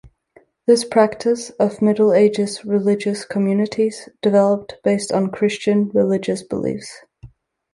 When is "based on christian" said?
4.83-5.89